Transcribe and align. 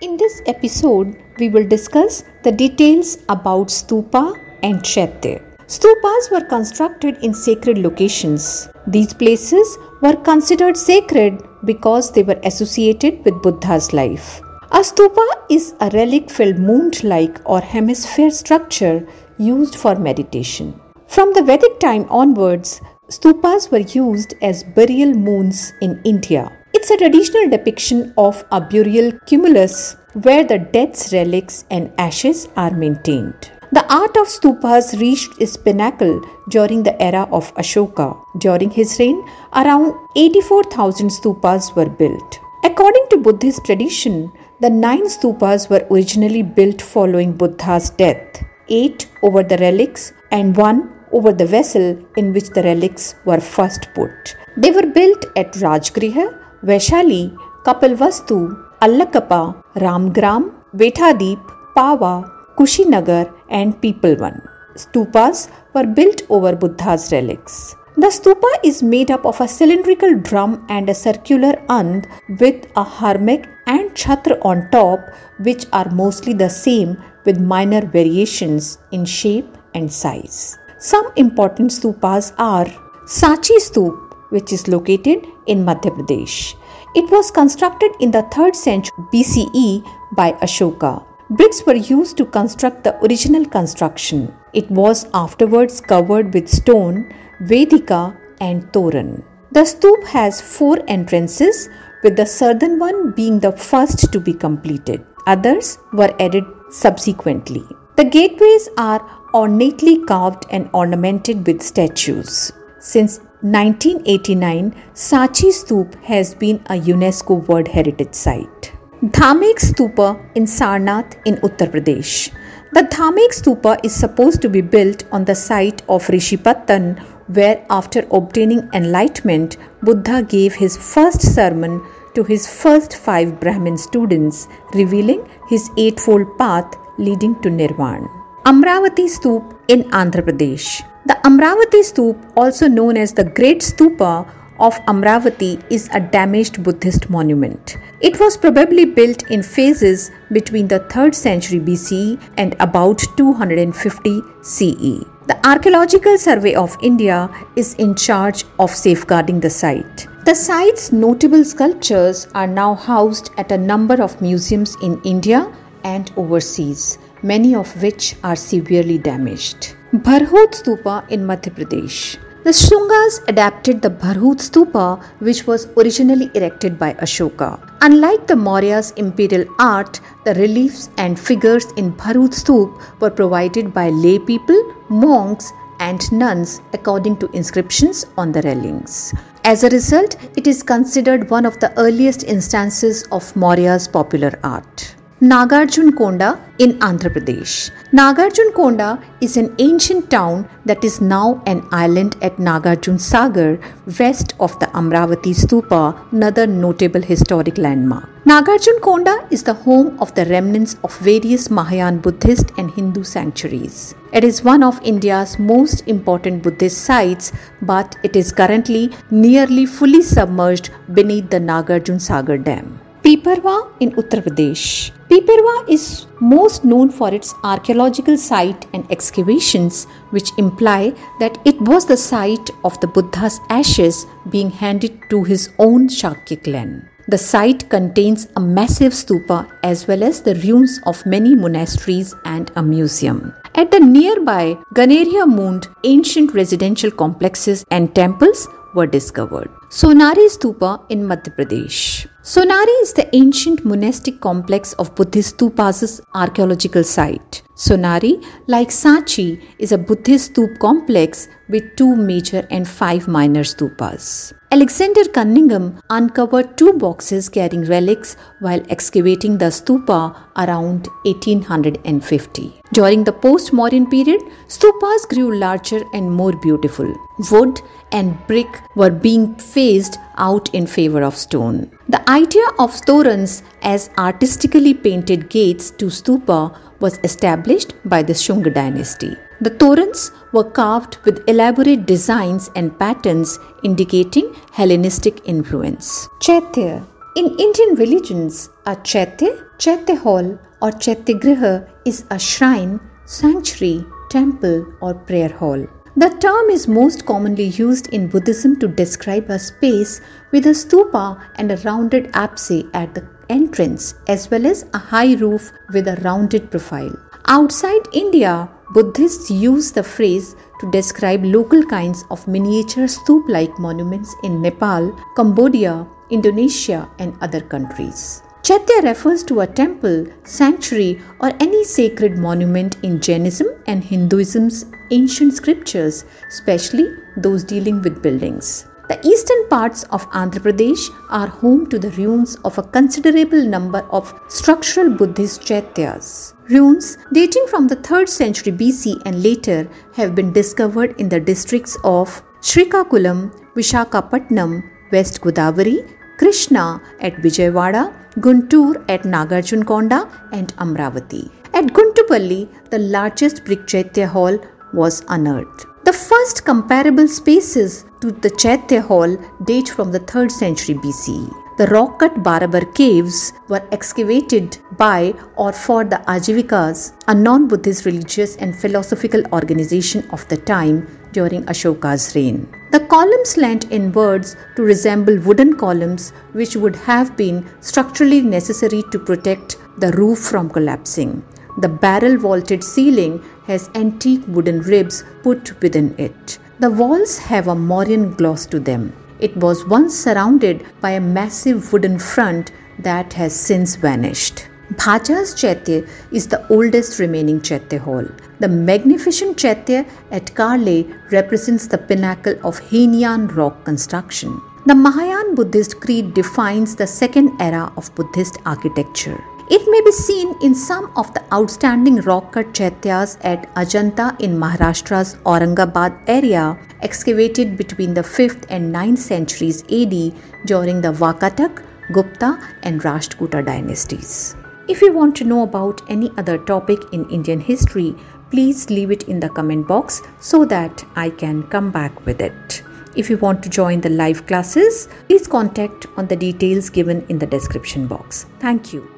In 0.00 0.16
this 0.16 0.42
episode, 0.46 1.20
we 1.40 1.48
will 1.48 1.66
discuss 1.66 2.22
the 2.44 2.52
details 2.52 3.18
about 3.28 3.66
stupa 3.66 4.32
and 4.62 4.84
chaitya. 4.84 5.42
Stupas 5.66 6.30
were 6.30 6.44
constructed 6.44 7.16
in 7.24 7.34
sacred 7.34 7.78
locations. 7.78 8.68
These 8.86 9.12
places 9.12 9.76
were 10.00 10.14
considered 10.14 10.76
sacred 10.76 11.42
because 11.64 12.12
they 12.12 12.22
were 12.22 12.38
associated 12.44 13.24
with 13.24 13.42
Buddha's 13.42 13.92
life. 13.92 14.40
A 14.70 14.82
stupa 14.90 15.26
is 15.50 15.74
a 15.80 15.90
relic 15.90 16.30
filled 16.30 16.60
mound 16.60 17.02
like 17.02 17.40
or 17.44 17.60
hemisphere 17.60 18.30
structure 18.30 19.04
used 19.38 19.74
for 19.74 19.96
meditation. 19.96 20.80
From 21.08 21.32
the 21.32 21.42
Vedic 21.42 21.80
time 21.80 22.06
onwards, 22.08 22.80
stupas 23.08 23.72
were 23.72 23.88
used 24.04 24.34
as 24.42 24.62
burial 24.62 25.12
mounds 25.12 25.72
in 25.80 26.00
India. 26.04 26.52
It's 26.78 26.90
a 26.90 26.96
traditional 26.96 27.48
depiction 27.50 28.14
of 28.16 28.44
a 28.52 28.60
burial 28.60 29.10
tumulus 29.26 29.96
where 30.22 30.44
the 30.44 30.58
dead's 30.58 31.12
relics 31.12 31.64
and 31.72 31.90
ashes 31.98 32.48
are 32.56 32.70
maintained. 32.70 33.50
The 33.72 33.84
art 33.92 34.16
of 34.16 34.28
stupas 34.28 35.00
reached 35.00 35.40
its 35.40 35.56
pinnacle 35.56 36.22
during 36.50 36.84
the 36.84 36.94
era 37.02 37.26
of 37.32 37.52
Ashoka. 37.56 38.16
During 38.38 38.70
his 38.70 38.96
reign, 39.00 39.20
around 39.54 39.92
84,000 40.14 41.10
stupas 41.10 41.74
were 41.74 41.88
built. 41.88 42.38
According 42.62 43.06
to 43.10 43.16
Buddhist 43.16 43.64
tradition, 43.64 44.30
the 44.60 44.70
nine 44.70 45.08
stupas 45.08 45.68
were 45.68 45.84
originally 45.90 46.44
built 46.44 46.80
following 46.80 47.32
Buddha's 47.32 47.90
death, 47.90 48.40
eight 48.68 49.08
over 49.24 49.42
the 49.42 49.58
relics 49.58 50.12
and 50.30 50.56
one 50.56 50.94
over 51.10 51.32
the 51.32 51.46
vessel 51.46 51.98
in 52.16 52.32
which 52.32 52.50
the 52.50 52.62
relics 52.62 53.16
were 53.24 53.40
first 53.40 53.88
put. 53.96 54.36
They 54.56 54.70
were 54.70 54.86
built 54.86 55.24
at 55.36 55.54
Rajgriha, 55.54 56.44
Vaishali, 56.64 57.36
Kapilvastu, 57.64 58.38
Allakappa, 58.80 59.62
Ramgram, 59.76 60.52
Vetadip, 60.74 61.40
Pava, 61.76 62.30
Kushinagar, 62.56 63.32
and 63.48 63.74
Pipalvan. 63.80 64.46
Stupas 64.74 65.50
were 65.74 65.86
built 65.86 66.22
over 66.28 66.54
Buddha's 66.54 67.12
relics. 67.12 67.74
The 67.96 68.06
stupa 68.06 68.48
is 68.62 68.80
made 68.80 69.10
up 69.10 69.26
of 69.26 69.40
a 69.40 69.48
cylindrical 69.48 70.14
drum 70.20 70.64
and 70.68 70.88
a 70.88 70.94
circular 70.94 71.60
and 71.68 72.06
with 72.38 72.66
a 72.76 72.84
harmika 72.84 73.48
and 73.66 73.90
chhatra 73.90 74.38
on 74.44 74.70
top, 74.70 75.00
which 75.40 75.66
are 75.72 75.90
mostly 75.90 76.32
the 76.32 76.48
same 76.48 76.96
with 77.24 77.40
minor 77.40 77.84
variations 77.84 78.78
in 78.92 79.04
shape 79.04 79.48
and 79.74 79.92
size. 79.92 80.56
Some 80.78 81.10
important 81.16 81.72
stupas 81.72 82.32
are 82.38 82.66
Sanchi 83.06 83.56
Stup, 83.58 84.07
which 84.30 84.52
is 84.52 84.68
located 84.68 85.26
in 85.46 85.64
Madhya 85.64 85.92
Pradesh. 85.96 86.54
It 86.94 87.10
was 87.10 87.30
constructed 87.30 87.92
in 88.00 88.10
the 88.10 88.22
3rd 88.34 88.56
century 88.56 89.04
BCE 89.12 89.84
by 90.12 90.32
Ashoka. 90.32 91.04
Bricks 91.30 91.64
were 91.66 91.74
used 91.74 92.16
to 92.16 92.24
construct 92.24 92.84
the 92.84 92.96
original 93.04 93.44
construction. 93.44 94.34
It 94.54 94.70
was 94.70 95.06
afterwards 95.12 95.80
covered 95.80 96.32
with 96.32 96.48
stone, 96.48 97.12
Vedika, 97.42 98.16
and 98.40 98.62
Toran. 98.72 99.22
The 99.52 99.64
stoop 99.64 100.04
has 100.04 100.40
four 100.40 100.78
entrances, 100.88 101.68
with 102.02 102.16
the 102.16 102.26
southern 102.26 102.78
one 102.78 103.12
being 103.12 103.40
the 103.40 103.52
first 103.52 104.12
to 104.12 104.20
be 104.20 104.32
completed. 104.32 105.04
Others 105.26 105.78
were 105.92 106.14
added 106.20 106.44
subsequently. 106.70 107.64
The 107.96 108.04
gateways 108.04 108.68
are 108.78 109.04
ornately 109.34 110.04
carved 110.04 110.46
and 110.50 110.70
ornamented 110.72 111.46
with 111.46 111.62
statues. 111.62 112.52
Since 112.78 113.20
1989, 113.42 114.74
Sanchi 114.94 115.52
Stoop 115.52 115.94
has 116.02 116.34
been 116.34 116.56
a 116.70 116.80
UNESCO 116.80 117.46
World 117.46 117.68
Heritage 117.68 118.12
Site. 118.12 118.72
Dhamek 119.00 119.60
Stupa 119.60 120.20
in 120.34 120.42
Sarnath 120.42 121.14
in 121.24 121.36
Uttar 121.36 121.70
Pradesh. 121.70 122.32
The 122.72 122.80
Dhamek 122.80 123.30
Stupa 123.30 123.78
is 123.84 123.94
supposed 123.94 124.42
to 124.42 124.48
be 124.48 124.60
built 124.60 125.04
on 125.12 125.24
the 125.24 125.36
site 125.36 125.82
of 125.88 126.04
Rishipatan, 126.08 126.98
where, 127.28 127.64
after 127.70 128.04
obtaining 128.10 128.68
enlightenment, 128.72 129.56
Buddha 129.84 130.24
gave 130.24 130.54
his 130.54 130.76
first 130.76 131.22
sermon 131.22 131.80
to 132.16 132.24
his 132.24 132.52
first 132.52 132.96
five 132.96 133.38
Brahmin 133.38 133.78
students, 133.78 134.48
revealing 134.74 135.24
his 135.48 135.70
eightfold 135.76 136.26
path 136.38 136.74
leading 136.98 137.40
to 137.42 137.50
Nirvana. 137.50 138.08
Amravati 138.44 139.06
Stup 139.06 139.56
in 139.68 139.84
Andhra 139.90 140.22
Pradesh. 140.26 140.82
The 141.08 141.14
Amravati 141.24 141.80
Stup, 141.80 142.32
also 142.36 142.68
known 142.68 142.98
as 142.98 143.14
the 143.14 143.24
Great 143.24 143.60
Stupa, 143.60 144.30
of 144.60 144.74
Amravati 144.84 145.58
is 145.72 145.88
a 145.94 146.00
damaged 146.00 146.62
Buddhist 146.62 147.08
monument. 147.08 147.78
It 148.02 148.20
was 148.20 148.36
probably 148.36 148.84
built 148.84 149.22
in 149.30 149.42
phases 149.42 150.10
between 150.30 150.68
the 150.68 150.80
3rd 150.80 151.14
century 151.14 151.60
BCE 151.60 152.20
and 152.36 152.54
about 152.60 153.02
250 153.16 154.20
CE. 154.42 155.06
The 155.28 155.40
Archaeological 155.44 156.18
Survey 156.18 156.54
of 156.54 156.76
India 156.82 157.30
is 157.56 157.72
in 157.76 157.94
charge 157.94 158.44
of 158.58 158.70
safeguarding 158.70 159.40
the 159.40 159.48
site. 159.48 160.06
The 160.26 160.34
site's 160.34 160.92
notable 160.92 161.42
sculptures 161.42 162.28
are 162.34 162.46
now 162.46 162.74
housed 162.74 163.30
at 163.38 163.50
a 163.50 163.56
number 163.56 164.02
of 164.02 164.20
museums 164.20 164.76
in 164.82 165.00
India 165.04 165.50
and 165.84 166.12
overseas, 166.18 166.98
many 167.22 167.54
of 167.54 167.82
which 167.82 168.14
are 168.22 168.36
severely 168.36 168.98
damaged. 168.98 169.74
Bharhut 169.94 170.52
Stupa 170.52 171.10
in 171.10 171.26
Madhya 171.26 171.50
Pradesh. 171.50 172.18
The 172.44 172.50
Shungas 172.50 173.26
adapted 173.26 173.80
the 173.80 173.88
Bharhut 173.88 174.36
Stupa, 174.36 175.02
which 175.20 175.46
was 175.46 175.66
originally 175.78 176.30
erected 176.34 176.78
by 176.78 176.92
Ashoka. 176.94 177.58
Unlike 177.80 178.26
the 178.26 178.34
Maurya's 178.34 178.90
imperial 178.98 179.46
art, 179.58 179.98
the 180.26 180.34
reliefs 180.34 180.90
and 180.98 181.18
figures 181.18 181.64
in 181.78 181.94
Bharhut 181.94 182.34
Stupa 182.34 183.00
were 183.00 183.10
provided 183.10 183.72
by 183.72 183.88
lay 183.88 184.18
people, 184.18 184.74
monks, 184.90 185.50
and 185.80 186.12
nuns 186.12 186.60
according 186.74 187.16
to 187.20 187.30
inscriptions 187.30 188.04
on 188.18 188.30
the 188.30 188.42
railings. 188.42 189.14
As 189.44 189.64
a 189.64 189.70
result, 189.70 190.16
it 190.36 190.46
is 190.46 190.62
considered 190.62 191.30
one 191.30 191.46
of 191.46 191.58
the 191.60 191.72
earliest 191.78 192.24
instances 192.24 193.04
of 193.04 193.32
Maurya's 193.34 193.88
popular 193.88 194.38
art. 194.44 194.96
Nagarjun 195.20 195.90
Konda 195.98 196.38
in 196.60 196.74
Andhra 196.78 197.10
Pradesh. 197.12 197.72
Nagarjun 197.92 198.52
Konda 198.52 199.02
is 199.20 199.36
an 199.36 199.52
ancient 199.58 200.08
town 200.12 200.48
that 200.64 200.84
is 200.84 201.00
now 201.00 201.42
an 201.44 201.66
island 201.72 202.16
at 202.22 202.36
Nagarjun 202.36 203.00
Sagar, 203.00 203.58
west 203.98 204.34
of 204.38 204.56
the 204.60 204.66
Amravati 204.66 205.34
Stupa, 205.34 205.96
another 206.12 206.46
notable 206.46 207.02
historic 207.02 207.58
landmark. 207.58 208.08
Nagarjun 208.26 208.78
Konda 208.78 209.26
is 209.32 209.42
the 209.42 209.54
home 209.54 209.98
of 209.98 210.14
the 210.14 210.24
remnants 210.26 210.76
of 210.84 210.96
various 210.98 211.50
Mahayana 211.50 211.98
Buddhist 211.98 212.52
and 212.56 212.70
Hindu 212.70 213.02
sanctuaries. 213.02 213.96
It 214.12 214.22
is 214.22 214.44
one 214.44 214.62
of 214.62 214.80
India's 214.84 215.36
most 215.40 215.88
important 215.88 216.44
Buddhist 216.44 216.84
sites, 216.84 217.32
but 217.62 217.96
it 218.04 218.14
is 218.14 218.30
currently 218.30 218.92
nearly 219.10 219.66
fully 219.66 220.02
submerged 220.02 220.70
beneath 220.92 221.28
the 221.28 221.40
Nagarjun 221.40 222.00
Sagar 222.00 222.38
Dam. 222.38 222.78
Piparwa 223.02 223.72
in 223.80 223.90
Uttar 223.92 224.22
Pradesh. 224.22 224.92
Piparwa 225.10 225.66
is 225.70 226.06
most 226.20 226.64
known 226.64 226.90
for 226.90 227.14
its 227.14 227.34
archaeological 227.42 228.18
site 228.18 228.66
and 228.74 228.90
excavations, 228.92 229.86
which 230.10 230.30
imply 230.36 230.92
that 231.18 231.38
it 231.46 231.58
was 231.62 231.86
the 231.86 231.96
site 231.96 232.50
of 232.62 232.78
the 232.80 232.88
Buddha's 232.88 233.40
ashes 233.48 234.04
being 234.28 234.50
handed 234.50 235.00
to 235.08 235.24
his 235.24 235.48
own 235.58 235.88
Shakya 235.88 236.44
clan. 236.44 236.88
The 237.08 237.16
site 237.16 237.70
contains 237.70 238.28
a 238.36 238.40
massive 238.40 238.92
stupa 238.92 239.50
as 239.62 239.88
well 239.88 240.02
as 240.04 240.20
the 240.20 240.34
ruins 240.34 240.78
of 240.84 241.06
many 241.06 241.34
monasteries 241.34 242.14
and 242.26 242.50
a 242.56 242.62
museum. 242.62 243.32
At 243.54 243.70
the 243.70 243.80
nearby 243.80 244.58
Ganeria 244.74 245.26
Mund, 245.26 245.68
ancient 245.84 246.34
residential 246.34 246.90
complexes 246.90 247.64
and 247.70 247.94
temples 247.94 248.46
were 248.74 248.86
discovered. 248.86 249.48
Sonari 249.70 250.28
Stupa 250.28 250.84
in 250.90 251.02
Madhya 251.02 251.34
Pradesh. 251.34 252.06
Sonari 252.30 252.74
is 252.82 252.92
the 252.92 253.08
ancient 253.16 253.64
monastic 253.64 254.20
complex 254.20 254.74
of 254.74 254.94
Buddhist 254.94 255.38
stupas 255.38 255.98
archaeological 256.14 256.84
site. 256.84 257.40
Sonari, 257.56 258.22
like 258.46 258.68
Sanchi, 258.68 259.42
is 259.58 259.72
a 259.72 259.78
Buddhist 259.78 260.34
stup 260.34 260.58
complex 260.58 261.26
with 261.48 261.64
two 261.76 261.96
major 261.96 262.46
and 262.50 262.68
five 262.68 263.08
minor 263.08 263.44
stupas. 263.44 264.34
Alexander 264.52 265.04
Cunningham 265.14 265.80
uncovered 265.88 266.58
two 266.58 266.74
boxes 266.74 267.30
carrying 267.30 267.64
relics 267.64 268.14
while 268.40 268.62
excavating 268.68 269.38
the 269.38 269.46
stupa 269.46 270.14
around 270.36 270.86
1850. 271.04 272.60
During 272.74 273.04
the 273.04 273.12
post 273.24 273.52
Mauryan 273.52 273.90
period, 273.90 274.20
stupas 274.48 275.08
grew 275.08 275.34
larger 275.38 275.80
and 275.94 276.12
more 276.12 276.34
beautiful. 276.42 276.94
Wood 277.30 277.62
and 277.92 278.18
brick 278.26 278.62
were 278.76 278.90
being 278.90 279.34
phased 279.36 279.96
out 280.18 280.54
in 280.54 280.66
favor 280.66 281.02
of 281.02 281.16
stone. 281.16 281.70
The 281.90 282.02
idea 282.10 282.46
of 282.58 282.72
torans 282.88 283.42
as 283.62 283.88
artistically 283.96 284.74
painted 284.74 285.30
gates 285.30 285.70
to 285.80 285.86
stupa 285.86 286.54
was 286.80 286.98
established 287.02 287.72
by 287.86 288.02
the 288.02 288.12
Shunga 288.12 288.52
dynasty. 288.52 289.16
The 289.40 289.52
torans 289.52 290.10
were 290.34 290.50
carved 290.58 290.98
with 291.06 291.24
elaborate 291.26 291.86
designs 291.86 292.50
and 292.54 292.78
patterns 292.78 293.38
indicating 293.62 294.34
Hellenistic 294.52 295.22
influence. 295.24 296.06
Chaitya 296.20 296.84
In 297.16 297.34
Indian 297.46 297.74
religions, 297.76 298.50
a 298.66 298.76
chaitya, 298.76 299.46
chaitya 299.58 299.96
hall 299.96 300.38
or 300.60 300.72
chaitya 300.72 301.14
griha 301.14 301.66
is 301.86 302.04
a 302.10 302.18
shrine, 302.18 302.80
sanctuary, 303.06 303.86
temple 304.10 304.66
or 304.82 304.92
prayer 304.92 305.30
hall. 305.30 305.66
The 305.98 306.10
term 306.20 306.48
is 306.48 306.68
most 306.68 307.06
commonly 307.06 307.46
used 307.46 307.88
in 307.88 308.06
Buddhism 308.06 308.56
to 308.60 308.68
describe 308.68 309.30
a 309.30 309.36
space 309.36 310.00
with 310.30 310.46
a 310.46 310.50
stupa 310.50 311.20
and 311.34 311.50
a 311.50 311.56
rounded 311.64 312.10
apse 312.14 312.62
at 312.72 312.94
the 312.94 313.04
entrance, 313.28 313.96
as 314.06 314.30
well 314.30 314.46
as 314.46 314.64
a 314.74 314.78
high 314.78 315.16
roof 315.16 315.50
with 315.74 315.88
a 315.88 316.00
rounded 316.04 316.52
profile. 316.52 316.94
Outside 317.26 317.82
India, 317.92 318.48
Buddhists 318.74 319.28
use 319.28 319.72
the 319.72 319.82
phrase 319.82 320.36
to 320.60 320.70
describe 320.70 321.24
local 321.24 321.64
kinds 321.64 322.04
of 322.12 322.28
miniature 322.28 322.86
stupa 322.86 323.28
like 323.28 323.58
monuments 323.58 324.14
in 324.22 324.40
Nepal, 324.40 324.96
Cambodia, 325.16 325.84
Indonesia, 326.10 326.88
and 327.00 327.12
other 327.20 327.40
countries. 327.40 328.22
Chaitya 328.42 328.82
refers 328.82 329.22
to 329.24 329.40
a 329.40 329.46
temple, 329.46 330.06
sanctuary, 330.24 331.00
or 331.20 331.32
any 331.40 331.64
sacred 331.64 332.16
monument 332.16 332.76
in 332.82 333.00
Jainism 333.00 333.48
and 333.66 333.84
Hinduism's 333.84 334.64
ancient 334.90 335.34
scriptures, 335.34 336.04
especially 336.28 336.88
those 337.16 337.44
dealing 337.44 337.82
with 337.82 338.02
buildings. 338.02 338.66
The 338.88 339.06
eastern 339.06 339.48
parts 339.48 339.82
of 339.90 340.08
Andhra 340.12 340.40
Pradesh 340.40 340.82
are 341.10 341.26
home 341.26 341.68
to 341.68 341.78
the 341.78 341.90
ruins 341.90 342.36
of 342.36 342.56
a 342.56 342.62
considerable 342.62 343.44
number 343.44 343.80
of 343.90 344.18
structural 344.28 344.88
Buddhist 344.96 345.42
chaityas. 345.42 346.32
Ruins 346.48 346.96
dating 347.12 347.46
from 347.48 347.68
the 347.68 347.76
3rd 347.76 348.08
century 348.08 348.50
BC 348.50 349.02
and 349.04 349.22
later 349.22 349.68
have 349.94 350.14
been 350.14 350.32
discovered 350.32 350.98
in 350.98 351.10
the 351.10 351.20
districts 351.20 351.76
of 351.84 352.22
Srikakulam, 352.40 353.30
Vishakhapatnam, 353.54 354.62
West 354.90 355.20
Godavari, 355.20 355.86
Krishna 356.18 356.80
at 357.00 357.14
Vijayawada, 357.24 357.94
Guntur 358.16 358.84
at 358.88 359.02
Nagarjunkonda, 359.02 360.00
and 360.32 360.54
Amravati. 360.56 361.30
At 361.54 361.66
Guntupalli, 361.66 362.48
the 362.70 362.78
largest 362.78 363.44
brick 363.44 363.66
chaitya 363.66 364.08
hall 364.08 364.38
was 364.72 365.04
unearthed. 365.08 365.66
The 365.84 365.92
first 365.92 366.44
comparable 366.44 367.08
spaces 367.08 367.84
to 368.00 368.10
the 368.10 368.30
Chaitya 368.30 368.82
Hall 368.82 369.16
date 369.46 369.68
from 369.68 369.90
the 369.90 370.00
3rd 370.00 370.30
century 370.30 370.74
BCE. 370.74 371.47
The 371.58 371.66
rock 371.66 371.98
cut 371.98 372.14
Barabar 372.22 372.72
caves 372.72 373.32
were 373.48 373.62
excavated 373.72 374.58
by 374.76 375.12
or 375.34 375.52
for 375.52 375.82
the 375.82 375.96
Ajivikas, 376.06 376.92
a 377.08 377.14
non 377.16 377.48
Buddhist 377.48 377.84
religious 377.84 378.36
and 378.36 378.54
philosophical 378.54 379.24
organization 379.32 380.08
of 380.12 380.28
the 380.28 380.36
time 380.36 380.86
during 381.10 381.42
Ashoka's 381.46 382.14
reign. 382.14 382.46
The 382.70 382.78
columns 382.86 383.36
leant 383.36 383.72
inwards 383.72 384.36
to 384.54 384.62
resemble 384.62 385.18
wooden 385.18 385.56
columns, 385.56 386.10
which 386.30 386.54
would 386.54 386.76
have 386.76 387.16
been 387.16 387.44
structurally 387.60 388.20
necessary 388.20 388.84
to 388.92 388.98
protect 389.00 389.56
the 389.78 389.90
roof 390.02 390.20
from 390.20 390.48
collapsing. 390.48 391.24
The 391.58 391.68
barrel 391.68 392.18
vaulted 392.18 392.62
ceiling 392.62 393.20
has 393.48 393.68
antique 393.74 394.22
wooden 394.28 394.60
ribs 394.60 395.02
put 395.24 395.60
within 395.60 395.92
it. 395.98 396.38
The 396.60 396.70
walls 396.70 397.18
have 397.18 397.48
a 397.48 397.56
Mauryan 397.56 398.16
gloss 398.16 398.46
to 398.46 398.60
them. 398.60 398.92
It 399.20 399.36
was 399.36 399.66
once 399.66 399.98
surrounded 399.98 400.64
by 400.80 400.90
a 400.90 401.00
massive 401.00 401.72
wooden 401.72 401.98
front 401.98 402.52
that 402.78 403.12
has 403.14 403.34
since 403.34 403.74
vanished. 403.74 404.46
Bhaja's 404.72 405.34
Chaitya 405.34 405.86
is 406.12 406.28
the 406.28 406.46
oldest 406.52 406.98
remaining 406.98 407.40
Chaitya 407.40 407.80
hall. 407.80 408.06
The 408.38 408.48
magnificent 408.48 409.38
Chaitya 409.38 409.86
at 410.10 410.34
Karle 410.34 410.84
represents 411.10 411.66
the 411.66 411.78
pinnacle 411.78 412.34
of 412.44 412.60
Heenyan 412.60 413.34
rock 413.34 413.64
construction. 413.64 414.40
The 414.66 414.74
Mahayana 414.74 415.34
Buddhist 415.34 415.80
creed 415.80 416.12
defines 416.14 416.76
the 416.76 416.86
second 416.86 417.32
era 417.40 417.72
of 417.76 417.92
Buddhist 417.94 418.38
architecture. 418.44 419.18
It 419.50 419.62
may 419.66 419.80
be 419.80 419.92
seen 419.92 420.34
in 420.42 420.54
some 420.54 420.92
of 420.94 421.14
the 421.14 421.22
outstanding 421.32 422.02
rock 422.02 422.32
cut 422.32 422.52
chaityas 422.52 423.16
at 423.24 423.46
Ajanta 423.54 424.20
in 424.20 424.38
Maharashtra's 424.38 425.14
Aurangabad 425.24 425.98
area, 426.06 426.58
excavated 426.82 427.56
between 427.56 427.94
the 427.94 428.02
5th 428.02 428.44
and 428.50 428.74
9th 428.74 428.98
centuries 428.98 429.62
AD 429.62 430.12
during 430.44 430.82
the 430.82 430.92
Vakatak, 430.92 431.64
Gupta, 431.94 432.38
and 432.62 432.82
Rashtrakuta 432.82 433.42
dynasties. 433.46 434.36
If 434.68 434.82
you 434.82 434.92
want 434.92 435.16
to 435.16 435.24
know 435.24 435.44
about 435.44 435.80
any 435.88 436.12
other 436.18 436.36
topic 436.36 436.80
in 436.92 437.08
Indian 437.08 437.40
history, 437.40 437.94
please 438.30 438.68
leave 438.68 438.90
it 438.90 439.04
in 439.04 439.18
the 439.18 439.30
comment 439.30 439.66
box 439.66 440.02
so 440.20 440.44
that 440.44 440.84
I 440.94 441.08
can 441.08 441.44
come 441.44 441.70
back 441.70 442.04
with 442.04 442.20
it. 442.20 442.62
If 442.96 443.08
you 443.08 443.16
want 443.16 443.42
to 443.44 443.48
join 443.48 443.80
the 443.80 443.88
live 443.88 444.26
classes, 444.26 444.88
please 445.08 445.26
contact 445.26 445.86
on 445.96 446.06
the 446.06 446.16
details 446.16 446.68
given 446.68 447.06
in 447.08 447.18
the 447.18 447.26
description 447.26 447.86
box. 447.86 448.26
Thank 448.40 448.74
you. 448.74 448.90